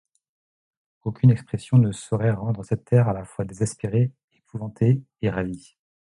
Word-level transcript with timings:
Aucune 1.03 1.29
expression 1.29 1.77
ne 1.77 1.91
saurait 1.91 2.31
rendre 2.31 2.63
cet 2.65 2.91
air 2.91 3.07
à 3.07 3.13
la 3.13 3.23
fois 3.23 3.45
désespéré, 3.45 4.11
épouvanté 4.35 5.03
et 5.21 5.29
ravi. 5.29 5.77